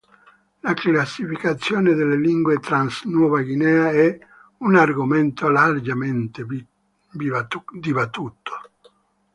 [0.61, 4.17] La classificazione delle lingue trans–Nuova Guinea è
[4.57, 6.43] un argomento largamente
[7.13, 8.51] dibattuto.